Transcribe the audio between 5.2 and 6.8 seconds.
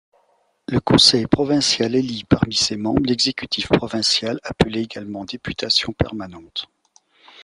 députation permanente.